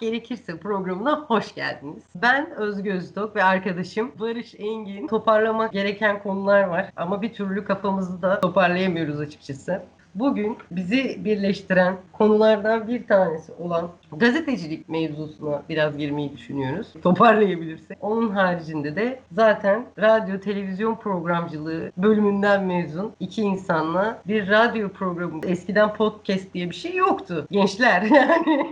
[0.00, 2.02] Gerekirse programına hoş geldiniz.
[2.14, 5.06] Ben Özgü Öztok ve arkadaşım Barış Engin.
[5.06, 9.82] Toparlamak gereken konular var ama bir türlü kafamızı da toparlayamıyoruz açıkçası.
[10.14, 16.88] Bugün bizi birleştiren konulardan bir tanesi olan gazetecilik mevzusuna biraz girmeyi düşünüyoruz.
[17.02, 17.98] Toparlayabilirsek.
[18.00, 25.40] Onun haricinde de zaten radyo televizyon programcılığı bölümünden mezun iki insanla bir radyo programı.
[25.46, 27.46] Eskiden podcast diye bir şey yoktu.
[27.50, 28.66] Gençler yani.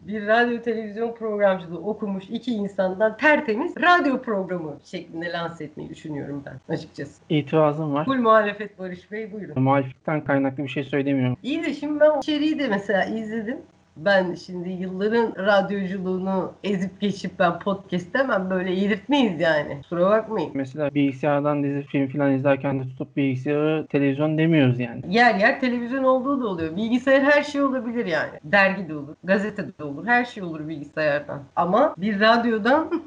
[0.00, 6.74] bir radyo televizyon programcılığı okumuş iki insandan tertemiz radyo programı şeklinde lanse etmeyi düşünüyorum ben
[6.74, 7.22] açıkçası.
[7.28, 8.04] İtirazım var.
[8.04, 9.62] Full muhalefet Barış Bey buyurun.
[9.62, 11.36] Muhalefetten kaynaklı bir şey söylemiyorum.
[11.42, 13.58] İyi de şimdi ben içeriği de mesela izledim.
[13.96, 19.78] Ben şimdi yılların radyoculuğunu ezip geçip ben podcast demem böyle yedirtmeyiz yani.
[19.82, 20.50] Kusura bakmayın.
[20.54, 25.02] Mesela bilgisayardan dizi film falan izlerken de tutup bilgisayarı televizyon demiyoruz yani.
[25.08, 26.76] Yer yer televizyon olduğu da oluyor.
[26.76, 28.32] Bilgisayar her şey olabilir yani.
[28.44, 30.06] Dergi de olur, gazete de olur.
[30.06, 31.42] Her şey olur bilgisayardan.
[31.56, 32.90] Ama bir radyodan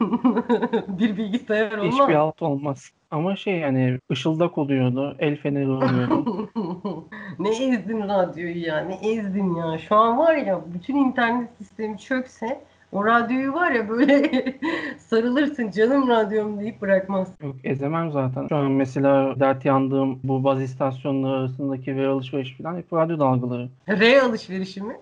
[0.88, 1.94] bir bilgisayar olmaz.
[1.94, 2.92] Hiçbir alt olmaz.
[3.11, 6.50] Ama şey yani ışıldak oluyordu, el feneri oluyordu.
[7.39, 9.77] ne ezdin radyoyu ya, ne ezdin ya.
[9.77, 14.31] Şu an var ya bütün internet sistemi çökse o radyoyu var ya böyle
[14.97, 17.33] sarılırsın canım radyom deyip bırakmaz.
[17.44, 18.47] Yok ezemem zaten.
[18.47, 23.69] Şu an mesela dert yandığım bu baz istasyonları arasındaki veri alışverişi falan hep radyo dalgaları.
[23.89, 24.94] R alışverişi mi?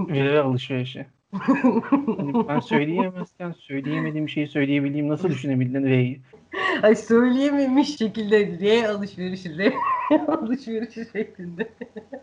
[0.00, 1.06] Veri alışverişi.
[2.16, 6.20] hani ben söyleyemezken söyleyemediğim şeyi söyleyebileyim nasıl düşünebildin R'yi?
[6.82, 9.72] Ay söyleyememiş şekilde R alışverişi, R
[10.28, 11.68] alışverişi şeklinde.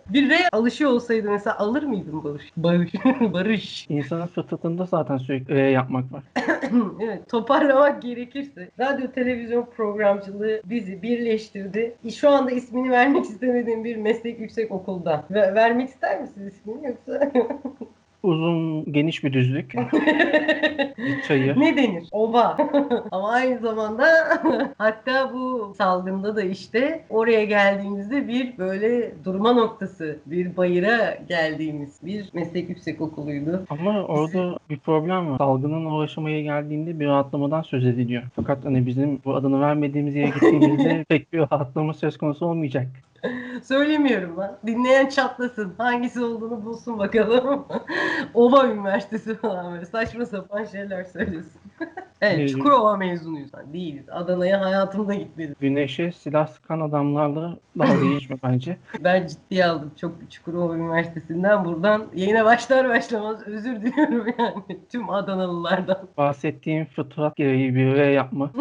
[0.09, 2.51] Bir R alışı olsaydı mesela alır mıydın Barış?
[2.57, 2.93] Barış.
[3.33, 3.85] Barış.
[3.89, 6.23] İnsanın fıtratında zaten sürekli R yapmak var.
[7.03, 11.95] evet, toparlamak gerekirse radyo televizyon programcılığı bizi birleştirdi.
[12.15, 15.23] Şu anda ismini vermek istemediğim bir meslek yüksek okulda.
[15.31, 17.31] Ver- vermek ister misiniz ismini yoksa?
[18.23, 19.73] Uzun geniş bir düzlük.
[20.97, 21.59] bir çayır.
[21.59, 22.07] ne denir?
[22.11, 22.57] Oba.
[23.11, 24.05] Ama aynı zamanda
[24.77, 32.29] hatta bu salgında da işte oraya geldiğimizde bir böyle durma noktası, bir bayıra geldiğimiz bir
[32.33, 33.65] meslek yüksek okuluydu.
[33.69, 35.37] Ama orada bir problem var.
[35.37, 38.23] Salgının o aşamaya geldiğinde bir rahatlamadan söz ediliyor.
[38.35, 42.87] Fakat hani bizim bu adını vermediğimiz yere gittiğimizde pek bir rahatlama söz konusu olmayacak.
[43.63, 44.57] Söylemiyorum lan.
[44.67, 45.73] Dinleyen çatlasın.
[45.77, 47.65] Hangisi olduğunu bulsun bakalım.
[48.33, 51.61] Ova Üniversitesi falan böyle saçma sapan şeyler söylesin.
[52.21, 53.49] evet Ne- Çukurova mezunuyuz.
[53.57, 54.05] Yani değiliz.
[54.11, 55.55] Adana'ya hayatımda gitmedim.
[55.59, 58.77] Güneşe silah sıkan adamlarla dalga geçme bence.
[58.99, 61.65] Ben ciddiye aldım çok Çukurova Üniversitesi'nden.
[61.65, 64.79] Buradan yayına başlar başlamaz özür diliyorum yani.
[64.91, 65.97] Tüm Adanalılardan.
[66.17, 68.51] Bahsettiğim fıtrat gereği bir R yapma.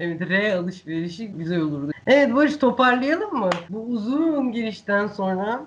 [0.00, 1.90] evet R alışverişi güzel olurdu.
[2.06, 3.50] Evet Barış toparlayalım mı?
[3.68, 5.64] Bu uzun girişten sonra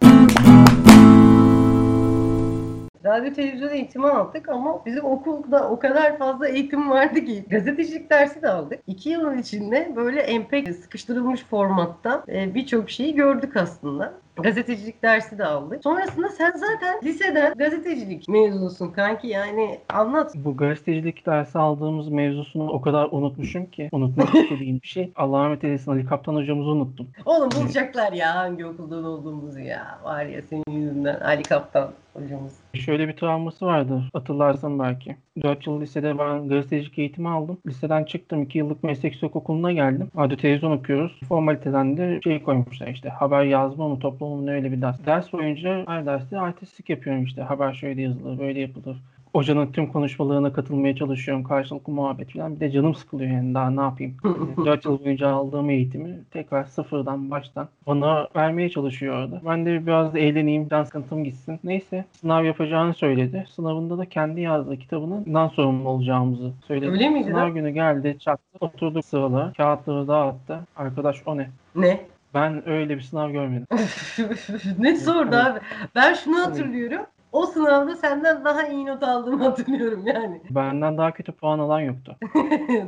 [3.05, 8.41] Radyo televizyon eğitimi aldık ama bizim okulda o kadar fazla eğitim vardı ki gazetecilik dersi
[8.41, 8.79] de aldık.
[8.87, 14.13] İki yılın içinde böyle empek sıkıştırılmış formatta e, birçok şeyi gördük aslında.
[14.44, 15.83] Gazetecilik dersi de aldık.
[15.83, 20.31] Sonrasında sen zaten liseden gazetecilik mezunusun kanki yani anlat.
[20.35, 23.89] Bu gazetecilik dersi aldığımız mevzusunu o kadar unutmuşum ki.
[23.91, 25.11] Unutmak istediğim bir şey.
[25.16, 27.07] Allah rahmet eylesin Ali Kaptan hocamızı unuttum.
[27.25, 30.00] Oğlum bulacaklar ya hangi okuldan olduğumuzu ya.
[30.03, 32.53] Var ya senin yüzünden Ali Kaptan hocamız.
[32.73, 35.17] Şöyle bir travması vardı hatırlarsın belki.
[35.41, 37.57] 4 yıl lisede ben gazetecilik eğitimi aldım.
[37.67, 40.07] Liseden çıktım 2 yıllık meslek okuluna geldim.
[40.17, 41.19] Radyo televizyon okuyoruz.
[41.29, 45.05] Formaliteden de şey koymuşlar işte haber yazma mı toplama mı öyle bir ders.
[45.05, 47.41] Ders boyunca her derste artistlik yapıyorum işte.
[47.41, 48.97] Haber şöyle yazılır böyle yapılır.
[49.34, 51.44] Hocanın tüm konuşmalarına katılmaya çalışıyorum.
[51.44, 52.56] Karşılıklı muhabbet falan.
[52.56, 54.17] Bir de canım sıkılıyor yani daha ne yapayım.
[54.66, 59.41] 4 yıl boyunca aldığım eğitimi tekrar sıfırdan baştan bana vermeye çalışıyor orada.
[59.45, 61.59] Ben de biraz da eğleneyim, can sıkıntım gitsin.
[61.63, 63.45] Neyse sınav yapacağını söyledi.
[63.56, 66.92] Sınavında da kendi yazdığı kitabından sorumlu olacağımızı söyledi.
[66.92, 67.53] Öyle miydi Sınav lan?
[67.53, 70.59] günü geldi, çaktı, oturduk sıralara, kağıtları dağıttı.
[70.75, 71.50] Arkadaş o ne?
[71.75, 72.00] Ne?
[72.33, 73.68] Ben öyle bir sınav görmedim.
[74.80, 75.59] ne sordu abi?
[75.95, 77.06] Ben şunu hatırlıyorum.
[77.31, 80.41] O sınavda senden daha iyi not aldığımı hatırlıyorum yani.
[80.49, 82.15] Benden daha kötü puan alan yoktu.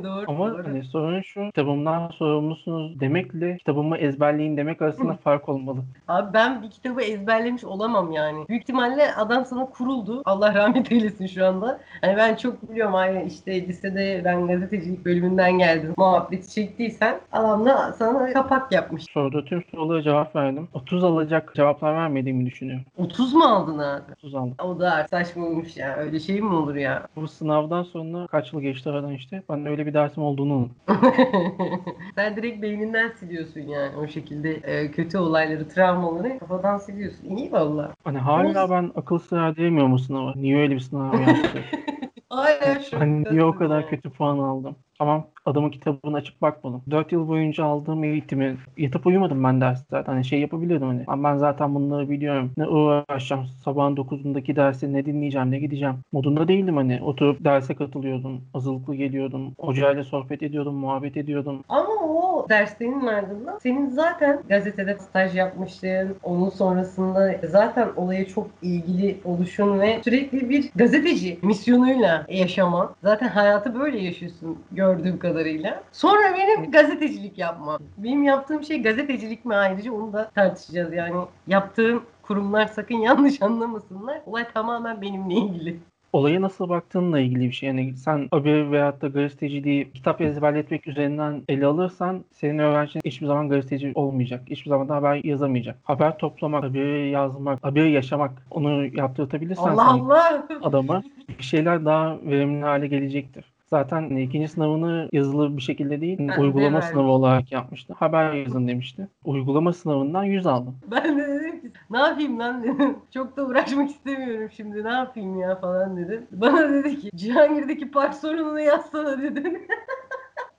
[0.04, 0.24] doğru.
[0.28, 0.64] Ama doğru.
[0.66, 5.78] hani sorun şu, kitabımdan sorumlusunuz demekle kitabımı ezberleyin demek arasında fark olmalı.
[6.08, 8.48] Abi ben bir kitabı ezberlemiş olamam yani.
[8.48, 10.22] Büyük ihtimalle adam sana kuruldu.
[10.24, 11.80] Allah rahmet eylesin şu anda.
[12.00, 15.94] Hani ben çok biliyorum aynı işte lisede ben gazetecilik bölümünden geldim.
[15.96, 19.04] Muhabbeti çektiysen adam da sana kapak yapmış.
[19.04, 20.68] Sorduğu tüm sorulara cevap verdim.
[20.74, 22.84] 30 alacak cevaplar vermediğimi düşünüyorum.
[22.98, 24.12] 30 mu aldın abi?
[24.12, 24.76] 30 99 aldım.
[24.76, 25.96] O da saçma olmuş ya.
[25.96, 27.06] Öyle şey mi olur ya?
[27.16, 29.42] Bu sınavdan sonra kaç yıl geçti aradan işte.
[29.50, 30.76] Ben öyle bir dersim olduğunu unuttum.
[32.14, 37.36] Sen direkt beyninden siliyorsun yani o şekilde e, kötü olayları, travmaları kafadan siliyorsun.
[37.36, 37.92] İyi valla.
[38.04, 40.32] Hani hala ben akıl sır diyemiyorum bu sınava.
[40.36, 41.64] Niye öyle bir sınav yaptı?
[42.28, 44.76] Hala şu Hani niye o kadar kötü puan aldım?
[44.98, 46.82] Tamam adamın kitabını açıp bakmadım.
[46.90, 50.10] 4 yıl boyunca aldığım eğitimi yatıp uyumadım ben derslerde.
[50.10, 51.24] Hani şey yapabiliyordum hani.
[51.24, 52.50] Ben zaten bunları biliyorum.
[52.56, 53.46] Ne uğraşacağım.
[53.64, 55.94] Sabahın 9'undaki dersi ne dinleyeceğim ne gideceğim.
[56.12, 57.00] Modunda değildim hani.
[57.02, 58.40] Oturup derse katılıyordum.
[58.52, 59.52] Hazırlıklı geliyordum.
[59.58, 60.74] Hocayla sohbet ediyordum.
[60.74, 61.64] Muhabbet ediyordum.
[61.68, 66.16] Ama o derslerin ardından senin zaten gazetede staj yapmıştın.
[66.22, 72.90] Onun sonrasında zaten olaya çok ilgili oluşun ve sürekli bir gazeteci misyonuyla yaşaman.
[73.02, 74.58] Zaten hayatı böyle yaşıyorsun
[74.92, 75.82] gördüğüm kadarıyla.
[75.92, 77.78] Sonra benim gazetecilik yapmam.
[77.98, 80.92] Benim yaptığım şey gazetecilik mi ayrıca onu da tartışacağız.
[80.92, 81.16] Yani
[81.46, 84.20] yaptığım kurumlar sakın yanlış anlamasınlar.
[84.26, 85.76] Olay tamamen benimle ilgili.
[86.12, 87.66] Olaya nasıl baktığınla ilgili bir şey.
[87.66, 93.48] Yani sen haber veyahut da gazeteciliği kitap ezberletmek üzerinden ele alırsan senin öğrencin hiçbir zaman
[93.48, 94.42] gazeteci olmayacak.
[94.50, 95.76] Hiçbir zaman da haber yazamayacak.
[95.84, 100.46] Haber toplamak, haberi yazmak, haberi yaşamak onu yaptırtabilirsen Allah Allah!
[100.62, 101.02] adama
[101.38, 103.51] bir şeyler daha verimli hale gelecektir.
[103.72, 106.88] Zaten ikinci sınavını yazılı bir şekilde değil, Ha, uygulama evet.
[106.88, 107.94] sınavı olarak yapmıştı.
[107.98, 109.08] Haber yazın demişti.
[109.24, 110.76] Uygulama sınavından 100 aldım.
[110.90, 112.96] Ben de dedim ki ne yapayım lan dedim.
[113.14, 116.26] Çok da uğraşmak istemiyorum şimdi ne yapayım ya falan dedim.
[116.32, 119.42] Bana dedi ki Cihangir'deki park sorununu yazsana dedi.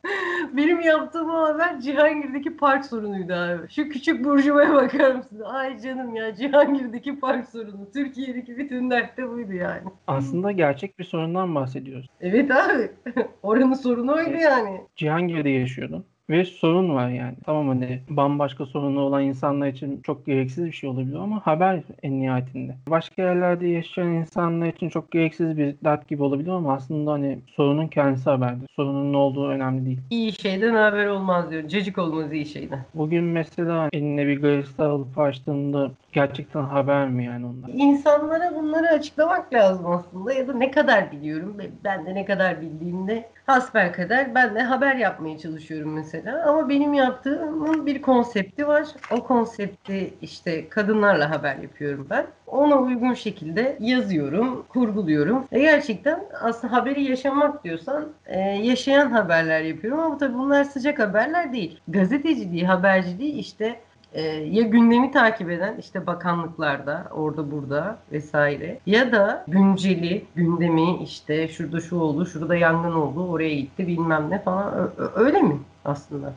[0.57, 3.69] Benim yaptığım o haber Cihangir'deki park sorunuydu abi.
[3.69, 5.41] Şu küçük burjuvaya bakar mısın?
[5.45, 7.91] Ay canım ya Cihangir'deki park sorunu.
[7.93, 9.81] Türkiye'deki bütün dert de buydu yani.
[10.07, 12.07] Aslında gerçek bir sorundan bahsediyoruz.
[12.21, 12.91] Evet abi.
[13.43, 14.81] Oranın sorunu oydu yani.
[14.95, 16.05] Cihangir'de yaşıyordun.
[16.29, 17.35] Ve sorun var yani.
[17.45, 22.21] Tamam hani bambaşka sorunu olan insanlar için çok gereksiz bir şey olabilir ama haber en
[22.21, 22.75] nihayetinde.
[22.89, 27.87] Başka yerlerde yaşayan insanlar için çok gereksiz bir dert gibi olabilir ama aslında hani sorunun
[27.87, 28.67] kendisi haberdir.
[28.75, 29.99] Sorunun ne olduğu önemli değil.
[30.09, 31.67] İyi şeyden haber olmaz diyor.
[31.67, 32.79] Cacık olmaz iyi şeyden.
[32.93, 37.69] Bugün mesela eline bir gazete alıp açtığında gerçekten haber mi yani onlar?
[37.73, 43.29] İnsanlara bunları açıklamak lazım aslında ya da ne kadar biliyorum ben de ne kadar bildiğimde
[43.45, 46.12] hasbelkader ben de haber yapmaya çalışıyorum mesela
[46.45, 48.87] ama benim yaptığımın bir konsepti var.
[49.11, 52.25] O konsepti işte kadınlarla haber yapıyorum ben.
[52.47, 55.45] Ona uygun şekilde yazıyorum kurguluyorum.
[55.51, 59.99] E gerçekten aslında haberi yaşamak diyorsan e, yaşayan haberler yapıyorum.
[59.99, 61.79] Ama tabii bunlar sıcak haberler değil.
[61.87, 63.79] Gazeteciliği haberciliği işte
[64.13, 68.79] ee, ya gündemi takip eden işte bakanlıklarda orada burada vesaire.
[68.85, 74.39] Ya da günceli gündemi işte şurada şu oldu şurada yangın oldu oraya gitti bilmem ne
[74.39, 74.91] falan.
[75.15, 76.33] Öyle mi aslında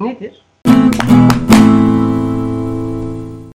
[0.00, 0.42] nedir?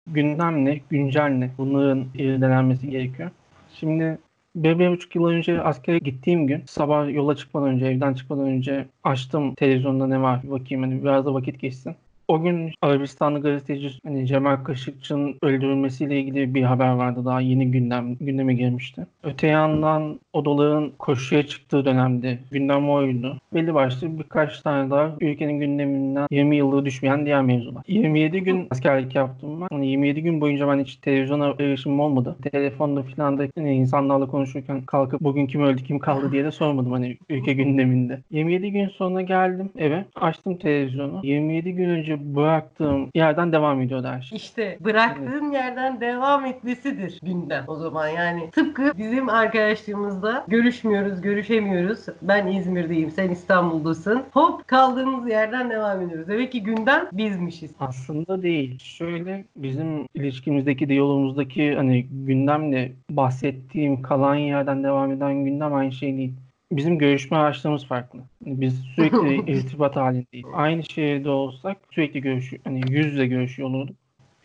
[0.08, 1.52] Gündem ne, güncel ne?
[1.58, 3.32] Bunların irdelenmesi gerekiyor.
[3.74, 4.18] Şimdi
[4.56, 8.86] bir, bir buçuk yıl önce askere gittiğim gün sabah yola çıkmadan önce, evden çıkmadan önce
[9.04, 11.96] açtım televizyonda ne var bakayım hani biraz da vakit geçsin.
[12.28, 17.26] O gün Arabistanlı gazeteci hani Cemal Kaşıkçı'nın öldürülmesiyle ilgili bir haber vardı.
[17.26, 19.08] Daha yeni gündem gündeme girmişti.
[19.24, 23.38] Öte yandan odaların koşuya çıktığı dönemde gündem oydu.
[23.54, 27.84] Belli başlı birkaç tane daha ülkenin gündeminden 20 yıllığı düşmeyen diğer mevzular.
[27.88, 29.68] 27 gün askerlik yaptım ben.
[29.72, 32.36] Hani 27 gün boyunca ben hiç televizyona erişimim olmadı.
[32.52, 36.92] Telefonda falan da hani insanlarla konuşurken kalkıp bugün kim öldü kim kaldı diye de sormadım
[36.92, 38.20] hani ülke gündeminde.
[38.32, 41.20] 27 gün sonra geldim eve açtım televizyonu.
[41.24, 44.36] 27 gün önce bıraktığım yerden devam ediyordu her şey.
[44.36, 52.48] İşte bıraktığın yerden devam etmesidir gündem o zaman yani tıpkı bizim arkadaşlığımızda görüşmüyoruz görüşemiyoruz ben
[52.48, 57.72] İzmir'deyim sen İstanbul'dasın hop kaldığımız yerden devam ediyoruz demek ki gündem bizmişiz.
[57.80, 58.80] Aslında değil.
[58.80, 66.34] Şöyle bizim ilişkimizdeki, diyalogumuzdaki hani gündemle bahsettiğim kalan yerden devam eden gündem aynı şey değil.
[66.72, 68.20] Bizim görüşme araçlarımız farklı.
[68.46, 70.48] Yani Biz sürekli irtibat halindeyiz.
[70.54, 73.96] Aynı şehirde olsak sürekli görüş, hani yüz yüze görüşüyor olurduk.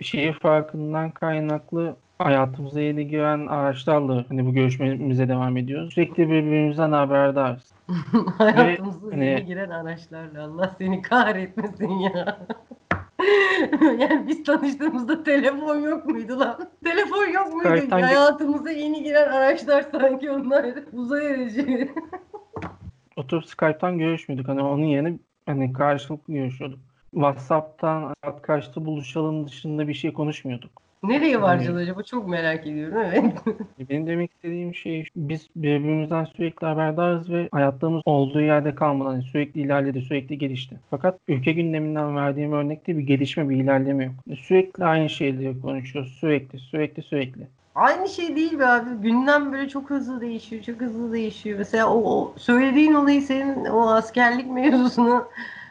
[0.01, 5.95] Şehir farkından kaynaklı hayatımıza yeni giren araçlarla hani bu görüşmemize devam ediyoruz.
[5.95, 7.73] Sürekli birbirimizden haberdarız.
[8.39, 12.39] Hayatımıza hani- yeni giren araçlarla Allah seni kahretmesin ya.
[13.99, 16.71] yani biz tanıştığımızda telefon yok muydu lan?
[16.85, 17.69] Telefon yok muydu?
[17.69, 21.89] Kayıttan- Hayatımıza yeni giren araçlar sanki onlar uzay aracı.
[23.17, 24.49] Oturup Skype'tan görüşmüyorduk.
[24.49, 26.79] Hani onun yerine hani karşılıklı görüşüyorduk.
[27.15, 30.83] WhatsApp'tan saat kaçta buluşalım dışında bir şey konuşmuyorduk.
[31.03, 32.03] Nereye varacağız acaba?
[32.03, 32.99] Çok merak ediyorum.
[33.05, 33.25] Evet.
[33.91, 39.61] Benim demek istediğim şey biz birbirimizden sürekli haberdarız ve hayatlarımız olduğu yerde kalmadan hani sürekli
[39.61, 40.77] ilerledi, sürekli gelişti.
[40.91, 44.39] Fakat ülke gündeminden verdiğim örnekte bir gelişme, bir ilerleme yok.
[44.39, 46.13] Sürekli aynı şeyleri konuşuyoruz.
[46.13, 47.47] Sürekli, sürekli, sürekli.
[47.75, 48.91] Aynı şey değil be abi.
[49.03, 50.63] Gündem böyle çok hızlı değişiyor.
[50.63, 51.59] Çok hızlı değişiyor.
[51.59, 55.29] Mesela o, o söylediğin olayı senin o askerlik mevzusunu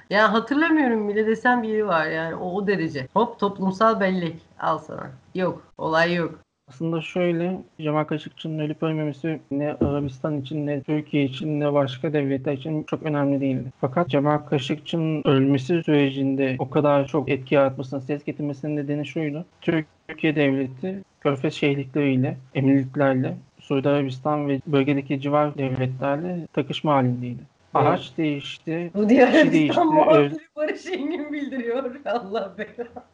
[0.09, 3.07] ya hatırlamıyorum bile desem biri var yani o, o derece.
[3.13, 5.11] Hop toplumsal bellek al sana.
[5.35, 6.39] Yok olay yok.
[6.69, 12.53] Aslında şöyle Cemal Kaşıkçı'nın ölüp ölmemesi ne Arabistan için ne Türkiye için ne başka devletler
[12.53, 13.71] için çok önemli değildi.
[13.81, 19.45] Fakat Cemal Kaşıkçı'nın ölmesi sürecinde o kadar çok etki yaratmasına, ses getirmesinin nedeni şuydu.
[19.61, 27.41] Türkiye devleti Körfez şehirlikleriyle, emirliklerle Suudi Arabistan ve bölgedeki civar devletlerle takışma halindeydi.
[27.73, 28.91] Araç değişti.
[28.95, 29.79] Bu diğer değişti.
[29.83, 31.95] muhabiri Barış Engin bildiriyor.
[32.05, 33.05] Allah belanı.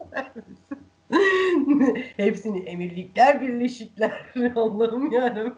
[2.16, 4.32] Hepsini emirlikler birleşikler.
[4.56, 5.54] Allah'ım yarabbim.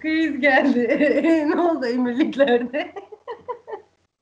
[0.00, 0.88] Kriz geldi.
[1.56, 2.92] ne oldu emirliklerde?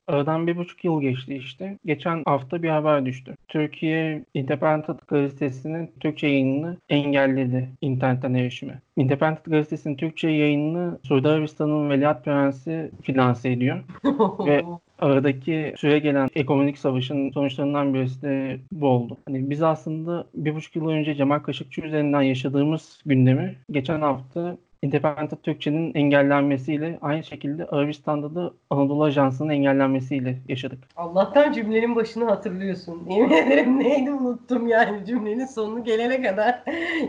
[0.06, 1.78] Aradan bir buçuk yıl geçti işte.
[1.86, 3.36] Geçen hafta bir haber düştü.
[3.48, 8.80] Türkiye Independent gazetesinin Türkçe yayınını engelledi internetten erişimi.
[8.96, 13.84] Independent gazetesinin Türkçe yayınını Suudi Arabistan'ın Veliaht Prensi finanse ediyor.
[14.46, 14.64] Ve
[14.98, 19.16] aradaki süre gelen ekonomik savaşın sonuçlarından birisi de bu oldu.
[19.26, 25.42] Hani biz aslında bir buçuk yıl önce Cemal Kaşıkçı üzerinden yaşadığımız gündemi geçen hafta Independent
[25.42, 30.78] Türkçe'nin engellenmesiyle aynı şekilde Arabistan'da da Anadolu Ajansı'nın engellenmesiyle yaşadık.
[30.97, 33.02] Allah'tan cümlenin başını hatırlıyorsun.
[33.11, 36.62] Yemin ederim neydi unuttum yani cümlenin sonunu gelene kadar.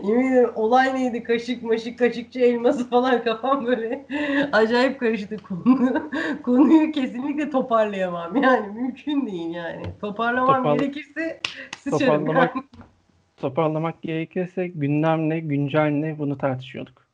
[0.04, 4.06] Yemin ederim olay neydi kaşık maşık kaşıkçı elması falan kafam böyle
[4.52, 6.10] acayip karıştı konu.
[6.42, 9.82] Konuyu kesinlikle toparlayamam yani mümkün değil yani.
[10.00, 11.40] Toparlamam Topar- gerekirse
[11.78, 12.26] sıçarım.
[12.26, 12.54] Toparlamak,
[13.36, 17.07] toparlamak gerekirse gündem ne, güncel ne bunu tartışıyorduk.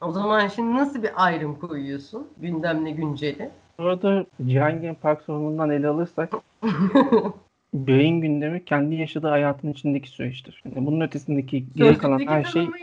[0.00, 3.50] O zaman şimdi nasıl bir ayrım koyuyorsun gündemle günceli?
[3.78, 6.32] Orada Cihangir Park sorunundan ele alırsak
[7.74, 10.62] beyin gündemi kendi yaşadığı hayatın içindeki süreçtir.
[10.64, 12.76] Yani bunun ötesindeki geri kalan her şey mı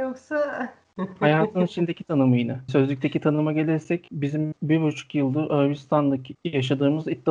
[0.00, 0.68] yoksa
[1.20, 2.60] hayatın içindeki tanımıyla.
[2.68, 7.26] Sözlükteki tanıma gelirsek bizim bir buçuk yıldır Arabistan'daki yaşadığımız it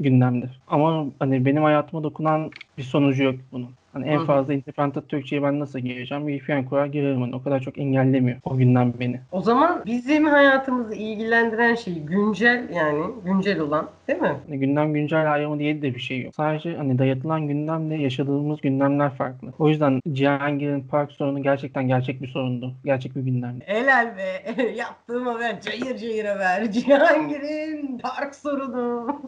[0.00, 0.60] gündemdir.
[0.68, 3.70] Ama hani benim hayatıma dokunan bir sonucu yok bunun.
[3.92, 6.28] Hani en Hı fazla Independent Türkçe'ye ben nasıl gireceğim?
[6.28, 7.20] Bir kurar girerim.
[7.20, 9.20] Hani o kadar çok engellemiyor o gündem beni.
[9.32, 14.36] O zaman bizim hayatımızı ilgilendiren şey güncel yani güncel olan değil mi?
[14.46, 16.34] Hani gündem güncel ayrımı diye de bir şey yok.
[16.34, 19.52] Sadece hani dayatılan gündemle yaşadığımız gündemler farklı.
[19.58, 22.74] O yüzden Cihangir'in park sorunu gerçekten gerçek bir sorundu.
[22.84, 23.64] Gerçek bir gündemdi.
[23.66, 24.62] Helal be.
[24.76, 26.72] Yaptığım haber cayır cayır haber.
[26.72, 29.20] Cihangir'in park sorunu.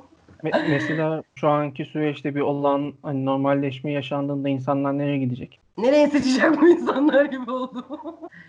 [0.43, 5.59] Me- mesela şu anki süreçte bir olan hani normalleşme yaşandığında insanlar nereye gidecek?
[5.79, 7.87] Nereye seçecek bu insanlar gibi oldu.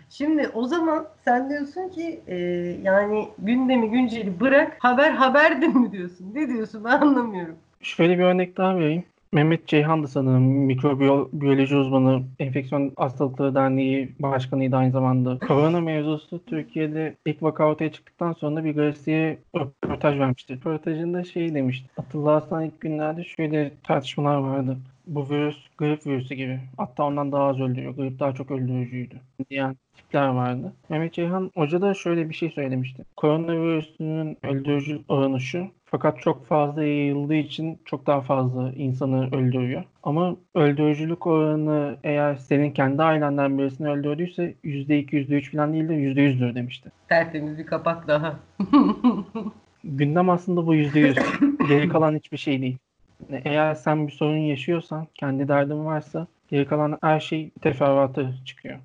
[0.09, 2.35] Şimdi o zaman sen diyorsun ki e,
[2.83, 6.31] yani gündemi günceli bırak haber haberdir mi diyorsun?
[6.33, 7.55] Ne diyorsun ben anlamıyorum.
[7.81, 9.03] Şöyle bir örnek daha vereyim.
[9.33, 15.39] Mehmet Ceyhan'dı sanırım mikrobiyoloji uzmanı, enfeksiyon hastalıkları derneği başkanıydı aynı zamanda.
[15.47, 20.53] Korona mevzusu Türkiye'de ilk vaka ortaya çıktıktan sonra bir gazeteye röportaj vermişti.
[20.53, 21.89] Röportajında şey demişti.
[21.95, 24.77] Hatırlarsan ilk günlerde şöyle tartışmalar vardı.
[25.07, 26.59] Bu virüs grip virüsü gibi.
[26.77, 27.95] Hatta ondan daha az öldürüyor.
[27.95, 29.15] Grip daha çok öldürücüydü.
[29.49, 30.73] Diyen tipler vardı.
[30.89, 33.03] Mehmet Ceyhan Hoca da şöyle bir şey söylemişti.
[33.17, 35.67] Koronavirüsünün öldürücü oranı şu.
[35.93, 39.83] Fakat çok fazla yayıldığı için çok daha fazla insanı öldürüyor.
[40.03, 46.55] Ama öldürücülük oranı eğer senin kendi ailenden birisini öldürdüyse %2, %3 falan değil de %100'dür
[46.55, 46.91] demişti.
[47.09, 48.39] Tertemiz bir kapak daha.
[49.83, 51.67] Gündem aslında bu %100.
[51.67, 52.77] Geri kalan hiçbir şey değil.
[53.29, 58.79] Eğer sen bir sorun yaşıyorsan, kendi derdin varsa geri kalan her şey teferruatı çıkıyor.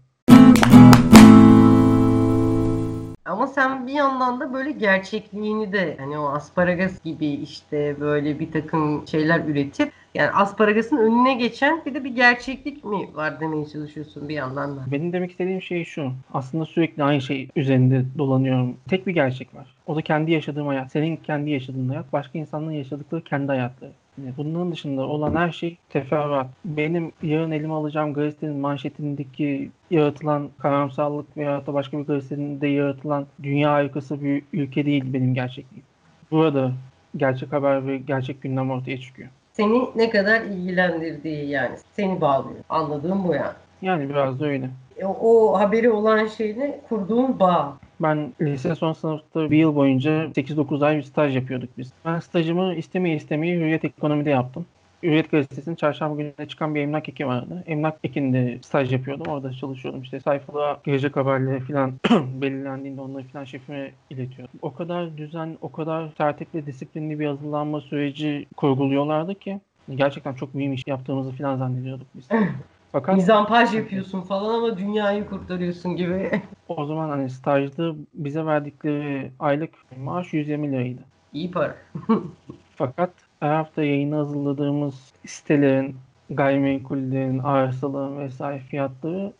[3.28, 8.52] Ama sen bir yandan da böyle gerçekliğini de hani o asparagas gibi işte böyle bir
[8.52, 14.28] takım şeyler üretip yani asparagasın önüne geçen bir de bir gerçeklik mi var demeye çalışıyorsun
[14.28, 14.80] bir yandan da.
[14.86, 16.12] Benim demek istediğim şey şu.
[16.34, 18.76] Aslında sürekli aynı şey üzerinde dolanıyorum.
[18.88, 19.74] Tek bir gerçek var.
[19.86, 20.92] O da kendi yaşadığım hayat.
[20.92, 22.12] Senin kendi yaşadığın hayat.
[22.12, 23.92] Başka insanların yaşadıkları kendi hayatları.
[24.24, 26.46] Yani bunların dışında olan her şey teferruat.
[26.64, 33.26] Benim yarın elime alacağım gazetenin manşetindeki yaratılan karamsarlık veya da başka bir gazetenin de yaratılan
[33.42, 35.84] dünya harikası bir ülke değil benim gerçekliğim.
[36.30, 36.72] Burada
[37.16, 39.28] gerçek haber ve gerçek gündem ortaya çıkıyor.
[39.52, 42.60] Seni ne kadar ilgilendirdiği yani seni bağlıyor.
[42.68, 43.52] Anladığım bu yani.
[43.82, 44.70] Yani biraz da öyle.
[44.96, 47.76] E, O, o haberi olan şeyle kurduğun bağ.
[48.00, 51.92] Ben lise son sınıfta bir yıl boyunca 8-9 ay bir staj yapıyorduk biz.
[52.04, 54.66] Ben stajımı istemeye istemeye Hürriyet Ekonomi'de yaptım.
[55.02, 57.64] Hürriyet Gazetesi'nin çarşamba gününe çıkan bir emlak eki vardı.
[57.66, 59.32] Emlak ekinde staj yapıyordum.
[59.32, 60.02] Orada çalışıyordum.
[60.02, 61.92] İşte sayfalara girecek haberleri falan
[62.40, 64.58] belirlendiğinde onları falan şefime iletiyordum.
[64.62, 69.60] O kadar düzen, o kadar tertip ve disiplinli bir hazırlanma süreci kurguluyorlardı ki
[69.94, 72.28] Gerçekten çok mühim iş yaptığımızı falan zannediyorduk biz.
[72.92, 76.42] Fakat Mizampaj yapıyorsun falan ama dünyayı kurtarıyorsun gibi.
[76.68, 81.04] o zaman hani stajda bize verdikleri aylık maaş 120 liraydı.
[81.32, 81.76] İyi para.
[82.76, 85.96] Fakat her hafta yayını hazırladığımız sitelerin,
[86.30, 89.32] gayrimenkullerin, arsaların vesaire fiyatları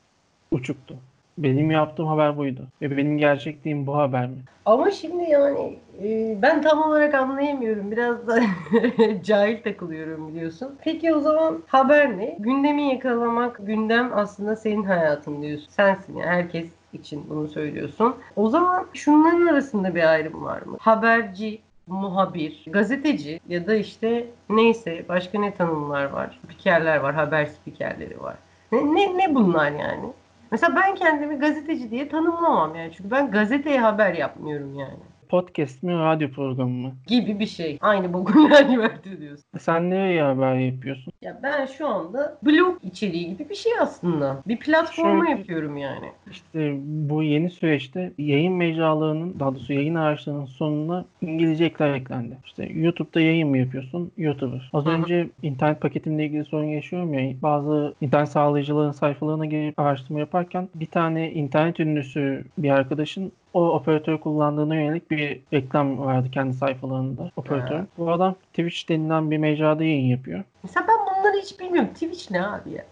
[0.50, 1.08] uçuktu.
[1.38, 2.61] Benim yaptığım haber buydu.
[2.83, 4.37] Ve benim gerçekliğim bu haber mi?
[4.64, 7.90] Ama şimdi yani e, ben tam olarak anlayamıyorum.
[7.90, 8.40] Biraz da
[9.25, 10.75] cahil takılıyorum biliyorsun.
[10.85, 12.37] Peki o zaman haber ne?
[12.40, 15.68] Gündemi yakalamak, gündem aslında senin hayatın diyorsun.
[15.71, 18.14] Sensin yani herkes için bunu söylüyorsun.
[18.37, 20.76] O zaman şunların arasında bir ayrım var mı?
[20.80, 26.38] Haberci, muhabir, gazeteci ya da işte neyse başka ne tanımlar var?
[26.45, 28.37] Spikerler var, haber spikerleri var.
[28.73, 30.12] Ne, ne, ne bunlar yani?
[30.50, 32.93] Mesela ben kendimi gazeteci diye tanımlamam yani.
[32.97, 35.18] Çünkü ben gazeteye haber yapmıyorum yani.
[35.28, 36.92] Podcast mi, radyo programı mı?
[37.06, 37.78] Gibi bir şey.
[37.80, 39.44] Aynı boku lacivert diyorsun.
[39.58, 41.12] Sen nereye haber yapıyorsun?
[41.23, 44.42] Ya ben şu anda blog içeriği gibi bir şey aslında.
[44.49, 46.06] Bir platforma Şöyle- yapıyorum yani.
[46.30, 52.37] İşte bu yeni süreçte yayın mecralarının, daha doğrusu yayın araçlarının sonuna İngilizce ekler eklendi.
[52.44, 54.11] İşte YouTube'da yayın mı yapıyorsun?
[54.16, 54.70] YouTuber.
[54.73, 54.94] Az Hı hı.
[54.94, 57.32] önce internet paketimle ilgili sorun yaşıyorum ya.
[57.42, 64.21] Bazı internet sağlayıcıların sayfalarına girip araştırma yaparken bir tane internet ünlüsü bir arkadaşın o operatörü
[64.21, 67.77] kullandığına yönelik bir reklam vardı kendi sayfalarında operatör.
[67.77, 67.87] Ha.
[67.99, 70.45] Bu adam Twitch denilen bir mecrada yayın yapıyor.
[70.62, 71.91] Mesela ben bunları hiç bilmiyorum.
[71.95, 72.85] Twitch ne abi ya?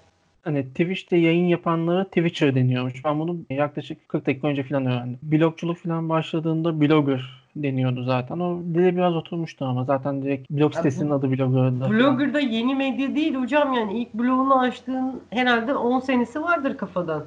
[0.44, 3.04] Hani Twitch'te yayın yapanlara Twitcher deniyormuş.
[3.04, 5.18] Ben bunu yaklaşık 40 dakika önce falan öğrendim.
[5.22, 7.20] Blogculuk falan başladığında blogger
[7.56, 8.38] deniyordu zaten.
[8.38, 11.78] O dile biraz oturmuştu ama zaten direkt blog sitesinin adı blogger'dı.
[11.78, 11.92] falan.
[11.92, 14.00] Blogger'da yeni medya değil hocam yani.
[14.00, 17.24] ilk blogunu açtığın herhalde 10 senesi vardır kafadan.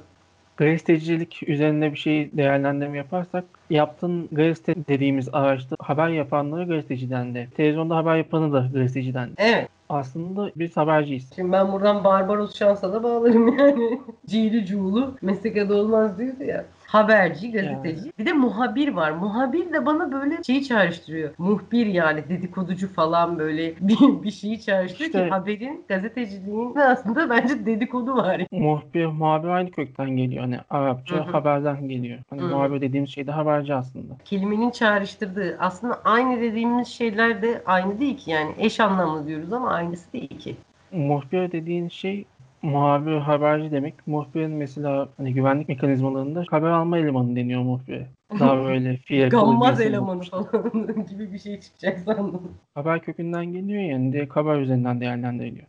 [0.60, 7.50] Gazetecilik üzerinde bir şey değerlendirme yaparsak yaptığın gazete dediğimiz araçta haber yapanlara gazeteci dendi.
[7.58, 9.34] Televizyonda haber yapanı da gazeteci dendi.
[9.38, 9.70] Evet.
[9.90, 11.30] Aslında biz haberciyiz.
[11.36, 14.02] Şimdi ben buradan Barbaros Şans'a da bağlarım yani.
[14.28, 16.66] Cili cuğulu meslek adı olmaz diyordu ya.
[16.90, 18.12] Haberci, gazeteci.
[18.20, 19.12] Bir de muhabir var.
[19.12, 21.34] Muhabir de bana böyle şeyi çağrıştırıyor.
[21.38, 27.66] Muhbir yani dedikoducu falan böyle bir, bir şeyi çağrıştırıyor İşte- ki haberin, gazeteciliğin aslında bence
[27.66, 28.42] dedikodu var.
[28.52, 30.42] Muhbir, muhabir aynı kökten geliyor.
[30.44, 31.32] Hani Arapça Hı hı.
[31.32, 32.20] haberden geliyor.
[32.30, 32.50] Hani Hı hı.
[32.56, 34.14] muhabir dediğimiz şey de haberci aslında.
[34.26, 39.70] Kelimenin çağrıştırdığı aslında aynı dediğimiz şeyler de aynı değil ki yani eş anlamlı diyoruz ama
[39.70, 40.56] aynısı değil ki.
[40.92, 42.26] Muhbir dediğin şey
[42.62, 44.08] muhabir, haberci demek.
[44.08, 48.08] Muhbirin mesela hani güvenlik mekanizmalarında haber alma elemanı deniyor muhbire.
[48.40, 52.58] Daha böyle fiyakalı Gammaz elemanı falan gibi bir şey çıkacak sandım.
[52.76, 55.68] Haber kökünden geliyor yani direkt haber üzerinden değerlendiriliyor.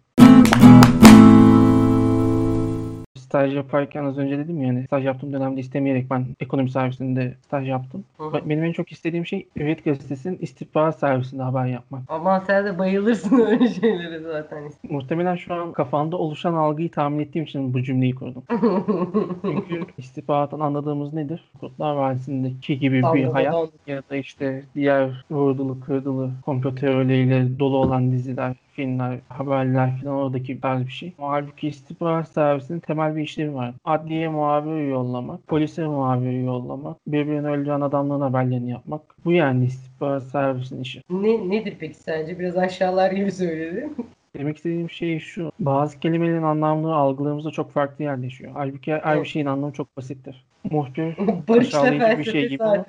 [3.31, 7.69] Staj yaparken az önce dedim ya hani staj yaptığım dönemde istemeyerek ben ekonomi servisinde staj
[7.69, 8.05] yaptım.
[8.19, 8.49] Hı hı.
[8.49, 12.03] Benim en çok istediğim şey Hürriyet Gazetesi'nin istihbarat servisinde haber yapmak.
[12.09, 14.71] Aman sen de bayılırsın öyle şeylere zaten.
[14.83, 18.43] Muhtemelen şu an kafamda oluşan algıyı tahmin ettiğim için bu cümleyi kurdum.
[19.43, 21.45] Çünkü istihbarattan anladığımız nedir?
[21.61, 27.77] Kurtlar Vadisi'ndeki gibi bir Damla hayat ya da işte diğer vurdulu kırdılı komplo teorileriyle dolu
[27.77, 31.13] olan diziler, filmler, haberler falan oradaki tarz bir şey.
[31.19, 33.75] Halbuki istihbarat servisinin temel bir işlevi var.
[33.85, 39.01] Adliye muhabiri yollamak, polise muhabiri yollamak, birbirini öldüren adamların haberlerini yapmak.
[39.25, 41.03] Bu yani istihbarat servisinin işi.
[41.11, 42.39] ne, nedir peki sence?
[42.39, 43.97] Biraz aşağılar gibi söyledin.
[44.39, 45.53] Demek istediğim şey şu.
[45.61, 48.53] Bazı kelimelerin anlamları algılarımızda çok farklı yerleşiyor.
[48.55, 49.25] Halbuki her Evet.
[49.25, 50.45] bir şeyin anlamı çok basittir.
[50.71, 51.17] Muhbir
[51.49, 52.85] Barış'la aşağılayıcı bir şey gibi ama.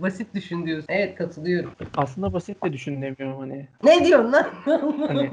[0.00, 0.86] Basit düşün diyorsun.
[0.88, 1.70] Evet katılıyorum.
[1.96, 3.68] aslında basit de düşünemiyorum hani.
[3.84, 4.46] Ne diyorsun lan?
[5.08, 5.30] Hani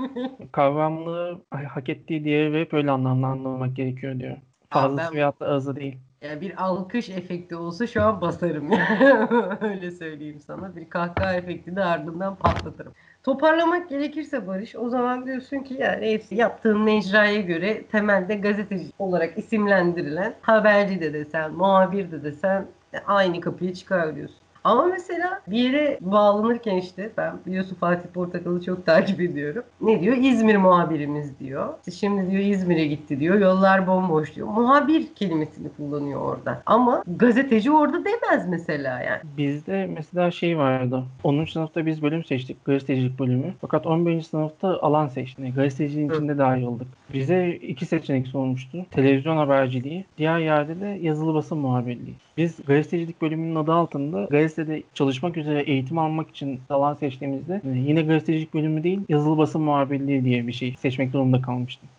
[0.51, 4.37] kavramları hak ettiği değeri verip öyle anlamlandırmak gerekiyor diyor.
[4.69, 5.97] Fazlası ben- veyahut da azı değil.
[6.21, 8.71] Ya bir alkış efekti olsa şu an basarım.
[9.61, 10.75] Öyle söyleyeyim sana.
[10.75, 12.93] Bir kahkaha efekti de ardından patlatırım.
[13.23, 19.37] Toparlamak gerekirse Barış, o zaman diyorsun ki yani hepsi yaptığın mecraya göre temelde gazeteci olarak
[19.37, 24.40] isimlendirilen haberci de desen, muhabir de desen e, aynı kapıya çıkar diyorsun.
[24.63, 29.63] Ama mesela bir yere bağlanırken işte ben biliyorsun Fatih Portakal'ı çok takip ediyorum.
[29.81, 30.17] Ne diyor?
[30.17, 31.73] İzmir muhabirimiz diyor.
[31.79, 33.39] İşte şimdi diyor İzmir'e gitti diyor.
[33.39, 34.47] Yollar bomboş diyor.
[34.47, 36.61] Muhabir kelimesini kullanıyor orada.
[36.65, 39.21] Ama gazeteci orada demez mesela yani.
[39.37, 41.03] Bizde mesela şey vardı.
[41.23, 41.45] 10.
[41.45, 42.65] sınıfta biz bölüm seçtik.
[42.65, 43.53] Gazetecilik bölümü.
[43.61, 44.21] Fakat 11.
[44.21, 45.39] sınıfta alan seçtik.
[45.39, 46.13] Yani gazeteciliğin Hı.
[46.13, 46.87] içinde dahil olduk.
[47.13, 48.85] Bize iki seçenek sormuştu.
[48.91, 50.05] Televizyon haberciliği.
[50.17, 52.15] Diğer yerde de yazılı basın muhabirliği.
[52.41, 58.01] Biz gazetecilik bölümünün adı altında gazetede çalışmak üzere eğitim almak için alan seçtiğimizde e, yine
[58.01, 61.89] gazetecilik bölümü değil yazılı basın muhabirliği diye bir şey seçmek durumunda kalmıştım.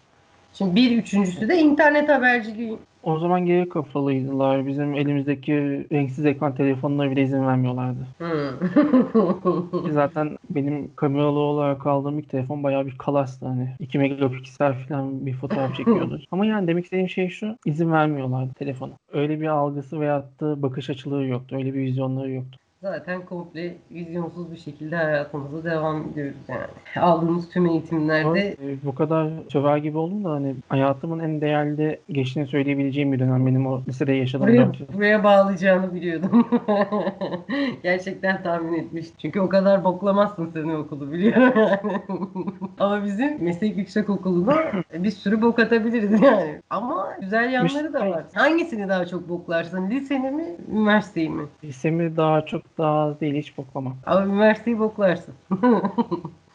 [0.53, 2.79] Şimdi bir üçüncüsü de internet haberciliği.
[3.03, 4.67] O zaman geri kafalıydılar.
[4.67, 5.53] Bizim elimizdeki
[5.93, 8.07] renksiz ekran telefonlara bile izin vermiyorlardı.
[8.19, 9.93] Hmm.
[9.93, 13.69] Zaten benim kameralı olarak aldığım ilk telefon bayağı bir kalastı hani.
[13.79, 16.21] 2 megapiksel falan bir fotoğraf çekiyordu.
[16.31, 17.57] Ama yani demek istediğim şey şu.
[17.67, 18.93] izin vermiyorlardı telefona.
[19.13, 21.57] Öyle bir algısı veyahut da bakış açıları yoktu.
[21.57, 22.59] Öyle bir vizyonları yoktu.
[22.83, 27.07] Zaten komple vizyonsuz bir şekilde hayatımıza devam ediyoruz yani.
[27.07, 32.01] Aldığımız tüm eğitimlerde Ama, e, bu kadar söver gibi oldum da hani hayatımın en değerli
[32.09, 34.87] geçtiğini söyleyebileceğim bir dönem benim o lisede yaşadığım buraya, 4 yıl.
[34.95, 36.49] buraya bağlayacağını biliyordum.
[37.83, 39.17] Gerçekten tahmin etmiştim.
[39.19, 42.03] Çünkü o kadar boklamazsın sen o okulu biliyorum yani.
[42.81, 44.57] Ama bizim meslek yüksek okuluna
[44.95, 46.61] bir sürü bok atabiliriz yani.
[46.71, 48.25] Ama güzel yanları da var.
[48.35, 49.91] Hangisini daha çok boklarsın?
[49.91, 51.43] Liseni mi, üniversiteyi mi?
[51.65, 53.97] Lisemi daha çok daha az değil hiç boklamam.
[54.07, 55.35] Ama üniversiteyi boklarsın.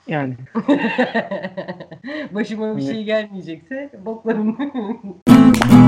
[0.07, 0.35] Yani
[2.31, 4.57] Başıma bir şey gelmeyecekse boklarım.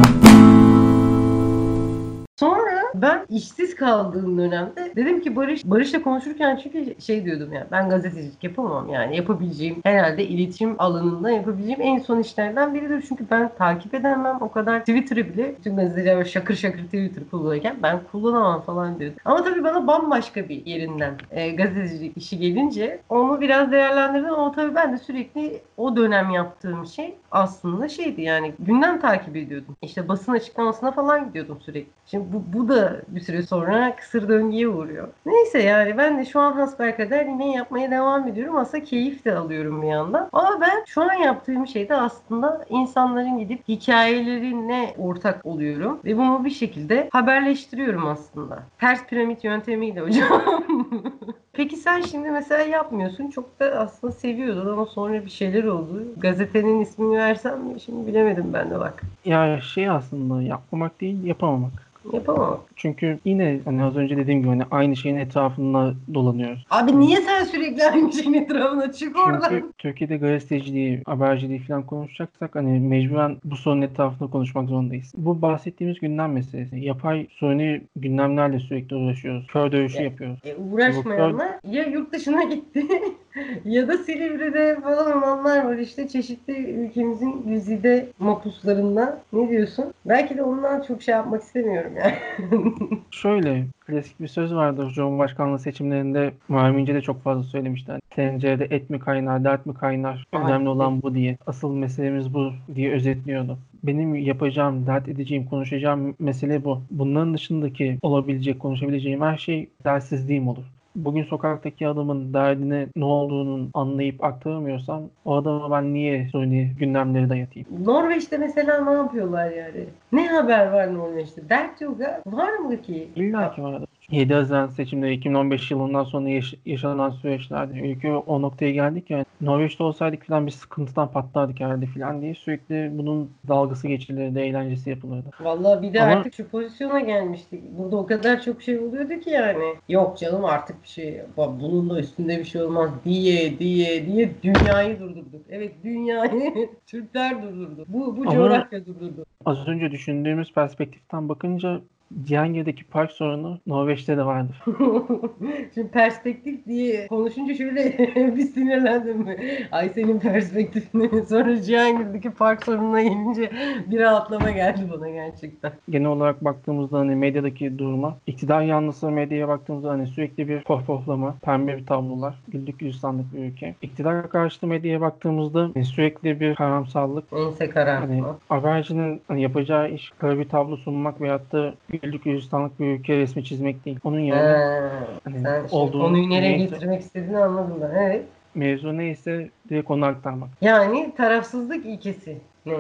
[2.40, 7.90] Sonra ben işsiz kaldığım dönemde dedim ki Barış Barış'la konuşurken çünkü şey diyordum ya ben
[7.90, 13.06] gazetecilik yapamam yani yapabileceğim herhalde iletişim alanında yapabileceğim en son işlerden biridir.
[13.08, 18.00] Çünkü ben takip edemem o kadar Twitter'ı bile tüm gazeteciler şakır şakır Twitter kullanırken ben
[18.12, 19.20] kullanamam falan diyordum.
[19.26, 24.76] Ama tabii bana bambaşka bir yerinden e, gazetecilik işi gelince onu biraz değerlendirdim ama tabii
[24.76, 29.78] ben de sürekli o dönem yaptığım şey aslında şeydi yani gündem takip ediyordum.
[29.82, 31.92] İşte basın açıklamasına falan gidiyordum sürekli.
[32.06, 35.08] Şimdi bu, bu da bir süre sonra kısır döngüye uğruyor.
[35.26, 38.58] Neyse yani ben de şu an hasbelkader yine yapmaya devam ediyorum.
[38.58, 40.30] Aslında keyif de alıyorum bir yandan.
[40.34, 46.00] Ama ben şu an yaptığım şeyde aslında insanların gidip hikayelerine ortak oluyorum.
[46.06, 48.64] Ve bunu bir şekilde haberleştiriyorum aslında.
[48.80, 50.42] Ters piramit yöntemiyle hocam.
[51.54, 53.30] Peki sen şimdi mesela yapmıyorsun.
[53.30, 56.04] Çok da aslında seviyordun ama sonra bir şeyler oldu.
[56.18, 57.80] Gazetenin ismini versem mi?
[57.80, 59.02] Şimdi bilemedim ben de bak.
[59.26, 61.89] ya şey aslında yapmamak değil yapamamak.
[62.14, 62.60] Yapamam.
[62.76, 66.66] Çünkü yine hani az önce dediğim gibi hani aynı şeyin etrafında dolanıyoruz.
[66.70, 69.50] Abi niye sen sürekli aynı şeyin etrafına çık oradan?
[69.50, 75.14] Çünkü Türkiye'de gazeteciliği, haberciliği falan konuşacaksak hani mecburen bu sorunun etrafında konuşmak zorundayız.
[75.18, 76.80] Bu bahsettiğimiz gündem meselesi.
[76.80, 79.48] Yapay suni gündemlerle sürekli uğraşıyoruz.
[79.48, 80.12] Kör dövüşü Evet.
[80.12, 80.40] yapıyoruz.
[80.46, 82.86] E, uğraşmayanlar ya yurt dışına gitti
[83.66, 89.22] ya da Silivri'de falan olanlar var işte çeşitli ülkemizin güzide mapuslarında.
[89.34, 89.94] Ne diyorsun?
[90.06, 92.16] Belki de ondan çok şey yapmak istemiyorum yani.
[93.12, 97.92] Şöyle klasik bir söz vardır Cumhurbaşkanlığı seçimlerinde Muharrem İnce de çok fazla söylemişti.
[97.92, 100.26] Hani tencerede et mi kaynar, dert mi kaynar?
[100.34, 101.38] Önemli olan bu diye.
[101.48, 103.58] Asıl meselemiz bu diye özetliyordu.
[103.84, 106.82] Benim yapacağım, dert edeceğim, konuşacağım mesele bu.
[106.92, 110.64] Bunların dışındaki olabilecek, konuşabileceğim her şey dersizliğim olur.
[111.06, 117.68] Bugün sokaktaki adamın derdine ne olduğunu anlayıp aktaramıyorsam o adama ben niye suni gündemleri dayatayım?
[117.86, 119.86] Norveç'te mesela ne yapıyorlar yani?
[120.12, 121.50] Ne haber var Norveç'te?
[121.50, 122.22] Dert yok ha.
[122.26, 123.10] Var mı ki?
[123.16, 123.90] İlla ki vardır.
[124.12, 129.84] 7 Haziran seçimleri 2015 yılından sonra yaş- yaşanan süreçlerde ülke o noktaya geldik yani Norveç'te
[129.84, 135.30] olsaydık falan bir sıkıntıdan patlardık herhalde falan diye sürekli bunun dalgası geçilirdi, eğlencesi yapılırdı.
[135.42, 137.62] Vallahi bir de Ama- artık şu pozisyona gelmiştik.
[137.78, 139.64] Burada o kadar çok şey oluyordu ki yani.
[139.90, 141.22] Yok canım artık bir şey.
[141.38, 145.42] Bunun da üstünde bir şey olmaz diye diye diye dünyayı durdurduk.
[145.50, 146.54] Evet dünyayı
[146.88, 147.86] Türkler durdurdu.
[147.88, 149.26] Bu bu Ama- coğrafya durdurdu.
[149.46, 151.82] Az önce düşündüğümüz perspektiften bakınca
[152.24, 154.56] Cihangir'deki park sorunu Norveç'te de vardır.
[155.74, 157.98] Şimdi perspektif diye konuşunca şöyle
[158.36, 159.26] bir sinirlendim.
[159.72, 161.26] Ay senin perspektifini.
[161.30, 163.52] Sonra Cihangir'deki park sorununa gelince
[163.88, 165.72] bir rahatlama geldi bana gerçekten.
[165.90, 171.78] Genel olarak baktığımızda hani medyadaki duruma, iktidar yanlısı medyaya baktığımızda hani sürekli bir pohpohlama, pembe
[171.78, 173.76] bir tablolar, güldük gülistanlık bir ülke.
[173.82, 178.38] İktidar karşıtı medyaya baktığımızda hani sürekli bir karamsarlık, Neyse Hani karartma.
[178.50, 183.44] habercinin hani yapacağı iş kara bir tablo sunmak veyahut da güllük gülistanlık bir ülke resmi
[183.46, 184.00] çizmek değil.
[184.04, 184.90] Onun yerine Ee,
[185.24, 187.96] hani sen olduğu konuyu nereye neyse- getirmek istediğini anladım ben.
[188.04, 188.26] Evet.
[188.56, 190.50] mevzu neyse direkt onu aktarmak.
[190.62, 192.74] Yani tarafsızlık ilkesi ne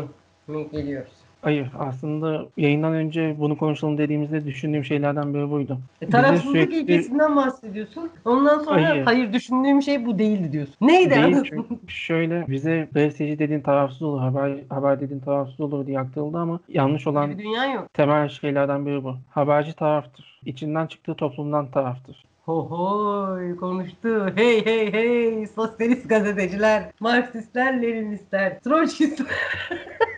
[0.48, 1.12] mi geliyoruz?
[1.42, 5.80] Hayır aslında yayından önce bunu konuşalım dediğimizde düşündüğüm şeylerden biri buydu.
[6.02, 8.10] E, tarafsızlık sürekli- ilkesinden bahsediyorsun.
[8.26, 9.04] Ondan sonra hayır.
[9.06, 9.34] Hayır.
[9.34, 10.76] düşündüğüm şey bu değildi diyorsun.
[10.82, 11.10] Neydi?
[11.16, 16.38] Değil çünkü şöyle bize gazeteci dediğin tarafsız olur, haber, haber dediğin tarafsız olur diye aktarıldı
[16.38, 17.94] ama yanlış olan Bir dünya yok.
[17.94, 19.16] temel şeylerden biri bu.
[19.30, 20.42] Haberci taraftır.
[20.46, 22.24] İçinden çıktığı toplumdan taraftır.
[22.46, 24.32] Hohoy konuştu.
[24.36, 29.28] Hey hey hey sosyalist gazeteciler, Marksistler, Leninistler, Troçkistler.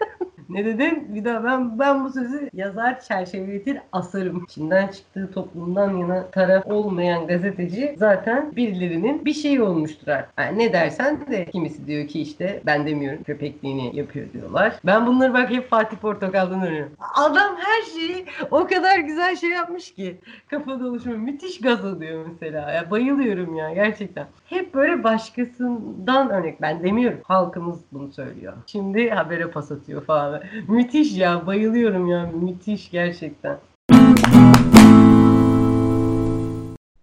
[0.51, 1.15] Ne dedim?
[1.15, 4.43] Bir daha ben ben bu sözü yazar çerçeveletir asarım.
[4.43, 10.33] İçinden çıktığı toplumdan yana taraf olmayan gazeteci zaten birilerinin bir şeyi olmuştur artık.
[10.39, 14.73] Yani ne dersen de kimisi diyor ki işte ben demiyorum köpekliğini yapıyor diyorlar.
[14.85, 16.93] Ben bunları bak hep Fatih Portakal'dan öğreniyorum.
[17.15, 20.17] Adam her şeyi o kadar güzel şey yapmış ki
[20.49, 21.17] kafada oluşuyor.
[21.17, 22.71] Müthiş gaz alıyor mesela.
[22.71, 24.25] Ya bayılıyorum ya gerçekten.
[24.45, 26.61] Hep böyle başkasından örnek.
[26.61, 27.19] Ben demiyorum.
[27.23, 28.53] Halkımız bunu söylüyor.
[28.67, 30.40] Şimdi habere pas atıyor falan.
[30.67, 31.47] Müthiş ya.
[31.47, 32.31] Bayılıyorum ya.
[32.41, 33.57] Müthiş gerçekten.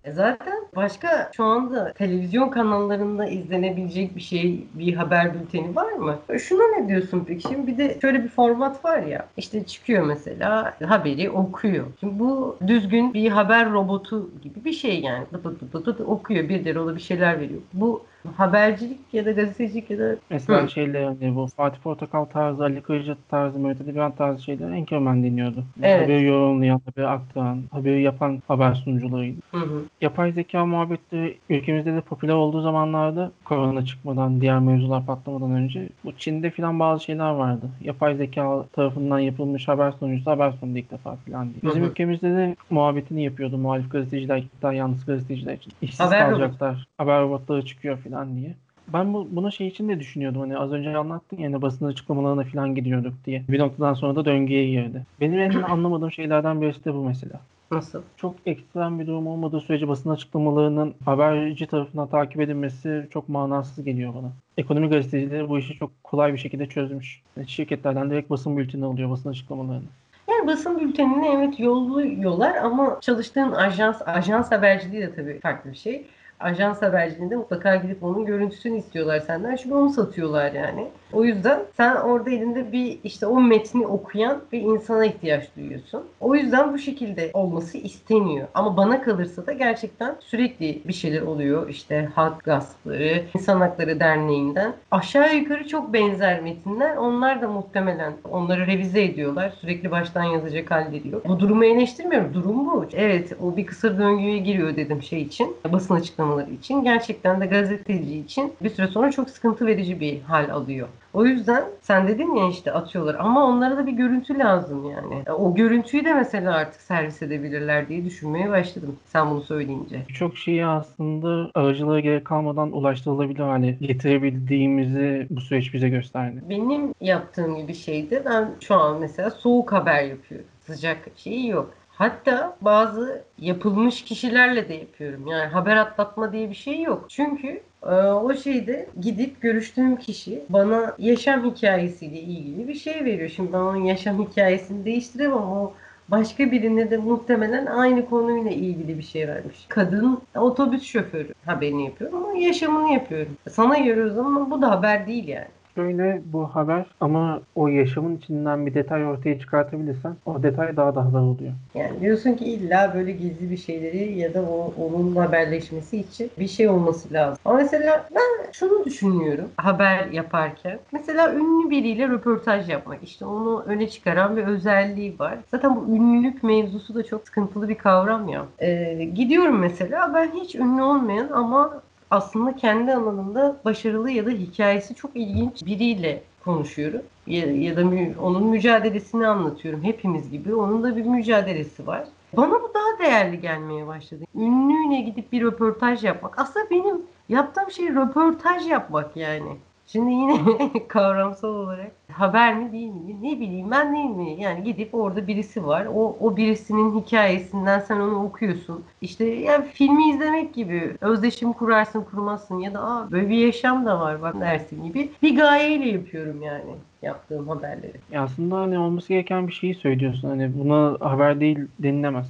[0.04, 6.18] E zaten başka şu anda televizyon kanallarında izlenebilecek bir şey, bir haber bülteni var mı?
[6.28, 7.42] E şuna ne diyorsun peki?
[7.42, 9.26] Şimdi bir de şöyle bir format var ya.
[9.36, 11.86] İşte çıkıyor mesela haberi okuyor.
[12.00, 15.24] Şimdi bu düzgün bir haber robotu gibi bir şey yani.
[15.32, 16.48] Dıp dıp dıp dıp okuyor.
[16.48, 17.60] Birileri ona bir şeyler veriyor.
[17.72, 18.04] Bu
[18.36, 20.70] habercilik ya da gazetecilik ya da Mesela Hı.
[20.70, 25.22] şeyler hani bu Fatih Portakal tarzı, Ali Kırcı tarzı, Mehmet Ali Birant tarzı şeyler Enkerman
[25.22, 25.64] dinliyordu.
[25.82, 26.02] Evet.
[26.02, 29.40] Haberi yorumlayan, haberi aktaran, haberi yapan haber sunucularıydı.
[29.50, 29.82] Hı hı.
[30.00, 36.12] Yapay zeka muhabbetleri ülkemizde de popüler olduğu zamanlarda korona çıkmadan, diğer mevzular patlamadan önce bu
[36.12, 37.66] Çin'de filan bazı şeyler vardı.
[37.80, 41.62] Yapay zeka tarafından yapılmış haber sunucusu haber sundu ilk defa filan diye.
[41.62, 41.90] Bizim Hı hı.
[41.90, 45.72] ülkemizde de muhabbetini yapıyordu muhalif gazeteciler, yanlısı gazeteciler için.
[45.82, 48.54] İşsiz Haber kalacaklar, haber robotları çıkıyor filan diye.
[48.92, 52.44] Ben bu, bunu şey için de düşünüyordum hani az önce anlattın ya hani basın açıklamalarına
[52.44, 53.42] falan gidiyorduk diye.
[53.48, 55.02] Bir noktadan sonra da döngüye girdi.
[55.20, 57.40] Benim en anlamadığım şeylerden birisi de bu mesela
[57.72, 58.02] Nasıl?
[58.16, 64.14] çok ekstrem bir durum olmadığı sürece basın açıklamalarının haberci tarafından takip edilmesi çok manasız geliyor
[64.14, 64.32] bana.
[64.56, 67.22] Ekonomi gazetecileri bu işi çok kolay bir şekilde çözmüş.
[67.36, 69.84] Yani şirketlerden direkt basın bülteni alıyor basın açıklamalarını.
[70.30, 76.04] Yani basın bültenini evet yolluyorlar ama çalıştığın ajans, ajans haberciliği de tabii farklı bir şey.
[76.40, 79.56] Ajans haberciliğinde mutlaka gidip onun görüntüsünü istiyorlar senden.
[79.56, 80.88] Çünkü onu satıyorlar yani.
[81.12, 86.04] O yüzden sen orada elinde bir işte o metni okuyan bir insana ihtiyaç duyuyorsun.
[86.20, 88.48] O yüzden bu şekilde olması isteniyor.
[88.54, 91.68] Ama bana kalırsa da gerçekten sürekli bir şeyler oluyor.
[91.68, 94.72] İşte Halk Gaspları, İnsan Hakları Derneği'nden.
[94.90, 96.96] Aşağı yukarı çok benzer metinler.
[96.96, 99.52] Onlar da muhtemelen onları revize ediyorlar.
[99.60, 101.20] Sürekli baştan yazacak hallediyor.
[101.28, 102.34] Bu durumu eleştirmiyorum.
[102.34, 102.84] Durum bu.
[102.92, 105.56] Evet o bir kısır döngüye giriyor dedim şey için.
[105.72, 105.94] Basın
[106.28, 106.84] açıklamaları için.
[106.84, 110.88] Gerçekten de gazeteci için bir süre sonra çok sıkıntı verici bir hal alıyor.
[111.14, 115.22] O yüzden sen dedin ya işte atıyorlar ama onlara da bir görüntü lazım yani.
[115.26, 120.02] E, O görüntüyü de mesela artık servis edebilirler diye düşünmeye başladım sen bunu söyleyince.
[120.08, 126.42] Birçok şeyi aslında aracılığa gerek kalmadan ulaştırılabilir hale getirebildiğimizi bu süreç bize gösterdi.
[126.50, 130.46] Benim yaptığım gibi şeydi ben şu an mesela soğuk haber yapıyorum.
[130.66, 131.74] Sıcak şeyi yok.
[131.98, 135.26] Hatta bazı yapılmış kişilerle de yapıyorum.
[135.26, 137.04] Yani haber atlatma diye bir şey yok.
[137.08, 143.28] Çünkü e, o şeyde gidip görüştüğüm kişi bana yaşam hikayesiyle ilgili bir şey veriyor.
[143.28, 145.38] Şimdi ben onun yaşam hikayesini değiştiremem.
[145.38, 145.72] O
[146.08, 149.66] başka birine de muhtemelen aynı konuyla ilgili bir şey vermiş.
[149.68, 153.36] Kadın otobüs şoförü haberini yapıyorum ama yaşamını yapıyorum.
[153.50, 155.48] Sana göre o zaman bu da haber değil yani.
[155.78, 161.04] Şöyle bu haber ama o yaşamın içinden bir detay ortaya çıkartabilirsen o detay daha da
[161.04, 161.52] haber oluyor.
[161.74, 166.48] Yani diyorsun ki illa böyle gizli bir şeyleri ya da o, onun haberleşmesi için bir
[166.48, 167.38] şey olması lazım.
[167.44, 170.78] Ama mesela ben şunu düşünüyorum haber yaparken.
[170.92, 173.02] Mesela ünlü biriyle röportaj yapmak.
[173.02, 175.38] İşte onu öne çıkaran bir özelliği var.
[175.50, 178.44] Zaten bu ünlülük mevzusu da çok sıkıntılı bir kavram ya.
[178.58, 184.94] Ee, gidiyorum mesela ben hiç ünlü olmayan ama aslında kendi alanında başarılı ya da hikayesi
[184.94, 187.02] çok ilginç biriyle konuşuyorum.
[187.26, 189.82] Ya, ya da mü- onun mücadelesini anlatıyorum.
[189.84, 192.04] Hepimiz gibi onun da bir mücadelesi var.
[192.36, 194.24] Bana bu daha değerli gelmeye başladı.
[194.34, 196.38] Ünlüyle gidip bir röportaj yapmak.
[196.38, 196.96] Aslında benim
[197.28, 199.48] yaptığım şey röportaj yapmak yani.
[199.92, 200.38] Şimdi yine
[200.88, 203.16] kavramsal olarak haber mi değil mi?
[203.22, 204.36] Ne bileyim ben değil mi?
[204.42, 205.86] Yani gidip orada birisi var.
[205.94, 208.84] O, o birisinin hikayesinden sen onu okuyorsun.
[209.00, 214.00] İşte yani filmi izlemek gibi özdeşim kurarsın kurmazsın ya da Aa, böyle bir yaşam da
[214.00, 216.64] var bak dersin gibi bir gayeyle yapıyorum yani
[217.02, 217.96] yaptığım haberleri.
[218.12, 220.28] Ya aslında hani olması gereken bir şeyi söylüyorsun.
[220.28, 222.26] Hani buna haber değil denilemez.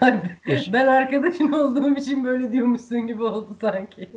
[0.00, 4.08] Hani yaş- ben arkadaşın olduğum için böyle diyormuşsun gibi oldu sanki.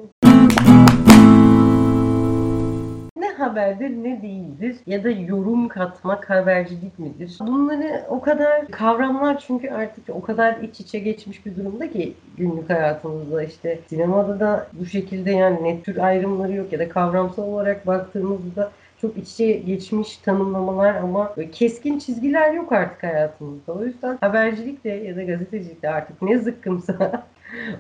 [3.34, 7.38] Ne haberdir ne değildir ya da yorum katmak habercilik midir?
[7.42, 12.70] Bunları o kadar kavramlar çünkü artık o kadar iç içe geçmiş bir durumda ki günlük
[12.70, 17.88] hayatımızda işte sinemada da bu şekilde yani net tür ayrımları yok ya da kavramsal olarak
[17.88, 23.74] baktığımızda çok iç içe geçmiş tanımlamalar ama keskin çizgiler yok artık hayatımızda.
[23.74, 27.26] O yüzden habercilik de ya da gazetecilik de artık ne zıkkımsa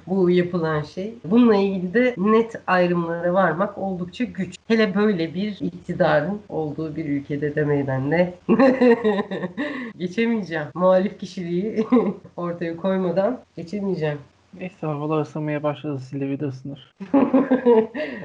[0.07, 1.13] bu yapılan şey.
[1.25, 4.55] Bununla ilgili de net ayrımlara varmak oldukça güç.
[4.67, 8.33] Hele böyle bir iktidarın olduğu bir ülkede demeden de
[9.97, 10.65] geçemeyeceğim.
[10.73, 11.87] Muhalif kişiliği
[12.37, 14.17] ortaya koymadan geçemeyeceğim.
[14.59, 15.99] Neyse havalar ısınmaya başladı.
[15.99, 16.93] Silivri'de ısınır.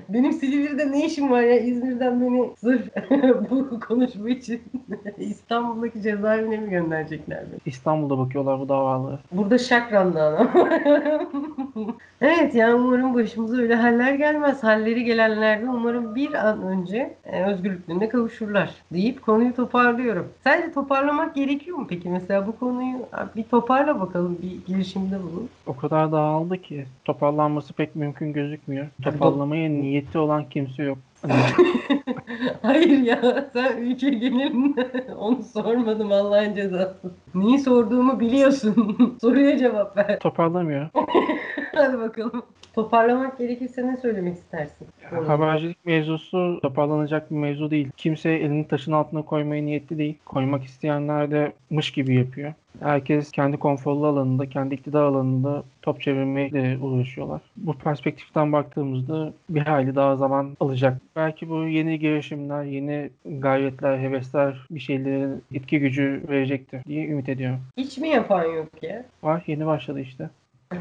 [0.08, 1.58] Benim Silivri'de ne işim var ya?
[1.58, 2.82] İzmir'den beni sırf
[3.50, 4.62] bu konuşma için
[5.18, 7.60] İstanbul'daki cezaevine mi gönderecekler beni?
[7.66, 9.18] İstanbul'da bakıyorlar bu davalara.
[9.32, 10.68] Burada Şakran'da ama.
[12.20, 14.62] evet yani umarım başımıza öyle haller gelmez.
[14.64, 20.28] Halleri gelenlerden umarım bir an önce e, özgürlüklerine kavuşurlar deyip konuyu toparlıyorum.
[20.44, 22.10] Sence toparlamak gerekiyor mu peki?
[22.10, 22.98] Mesela bu konuyu
[23.36, 24.38] bir toparla bakalım.
[24.42, 25.48] Bir girişimde bulun.
[25.66, 28.87] O kadar dağıldı ki toparlanması pek mümkün gözükmüyor.
[29.02, 30.98] Toparlamaya niyeti olan kimse yok.
[32.62, 37.12] Hayır ya sen ülke genelinde onu sormadım Allah'ın cezası.
[37.35, 38.96] Neyi sorduğumu biliyorsun.
[39.20, 40.18] Soruya cevap ver.
[40.18, 40.88] toparlamıyor.
[41.74, 42.42] Hadi bakalım.
[42.78, 44.86] Toparlamak gerekirse ne söylemek istersin?
[45.26, 47.90] Habercilik mevzusu toparlanacak bir mevzu değil.
[47.96, 50.18] Kimse elini taşın altına koymaya niyetli değil.
[50.26, 52.52] Koymak isteyenler de mış gibi yapıyor.
[52.80, 57.40] Herkes kendi konforlu alanında, kendi iktidar alanında top çevirmekle uğraşıyorlar.
[57.56, 61.00] Bu perspektiften baktığımızda bir hayli daha zaman alacak.
[61.16, 67.60] Belki bu yeni girişimler, yeni gayretler, hevesler bir şeylerin etki gücü verecektir diye ümit ediyorum.
[67.76, 69.04] Hiç mi yapan yok ya?
[69.22, 70.30] Var yeni başladı işte.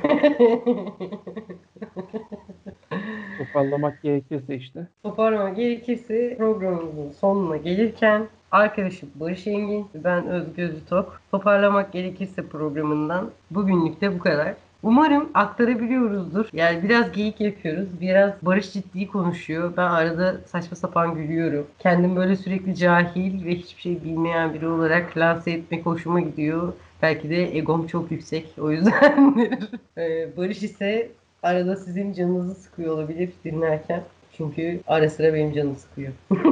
[3.38, 4.88] Toparlamak gerekirse işte.
[5.04, 11.22] Toparlamak gerekirse programımızın sonuna gelirken arkadaşım Barış Engin, ben Özgür Tok.
[11.32, 14.54] Toparlamak gerekirse programından bugünlük de bu kadar.
[14.84, 16.50] Umarım aktarabiliyoruzdur.
[16.54, 18.02] Yani biraz geyik yapıyoruz.
[18.02, 19.74] Biraz Barış ciddi konuşuyor.
[19.78, 21.68] Ben arada saçma sapan gülüyorum.
[21.80, 26.74] Kendim böyle sürekli cahil ve hiçbir şey bilmeyen biri olarak lanse etmek hoşuma gidiyor.
[27.02, 28.46] Belki de egom çok yüksek.
[28.62, 29.36] O yüzden
[29.98, 31.10] Ee, Barış ise
[31.44, 34.02] arada sizin canınızı sıkıyor olabilir dinlerken.
[34.38, 36.14] Çünkü ara sıra benim canımı sıkıyor.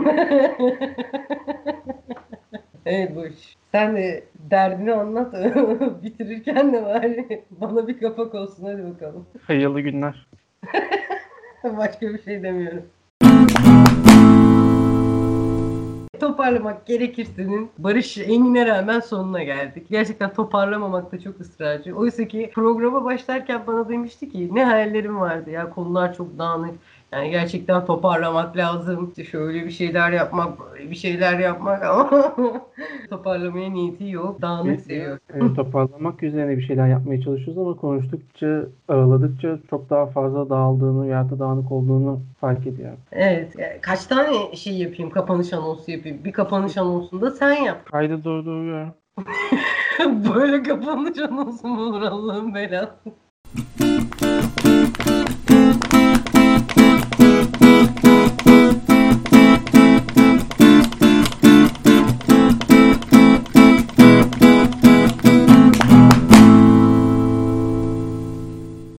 [2.85, 3.55] evet Barış.
[3.71, 5.33] Sen de derdini anlat.
[6.03, 8.63] Bitirirken de bari bana bir kapak olsun.
[8.65, 9.25] Hadi bakalım.
[9.41, 10.27] Hayırlı günler.
[11.63, 12.85] Başka bir şey demiyorum.
[16.19, 19.87] Toparlamak gerekirse'nin Barış Engin'e rağmen sonuna geldik.
[19.89, 21.95] Gerçekten toparlamamakta çok ısrarcı.
[21.95, 26.79] Oysa ki programa başlarken bana demişti ki ne hayallerim vardı ya konular çok dağınık.
[27.11, 29.09] Yani gerçekten toparlamak lazım.
[29.09, 32.09] İşte şöyle bir şeyler yapmak, böyle bir şeyler yapmak ama
[33.09, 34.41] toparlamaya niyeti yok.
[34.41, 35.19] Dağınık seviyor.
[35.33, 41.29] Evet, toparlamak üzerine bir şeyler yapmaya çalışıyoruz ama konuştukça, araladıkça çok daha fazla dağıldığını veya
[41.29, 42.99] da dağınık olduğunu fark ediyorum.
[43.11, 43.55] Evet.
[43.57, 46.23] yani kaç tane şey yapayım, kapanış anonsu yapayım.
[46.23, 47.85] Bir kapanış anonsunda sen yap.
[47.85, 48.93] Kaydı durduruyorum.
[50.35, 53.24] Böyle kapanış anonsu mu olur Allah'ın belası?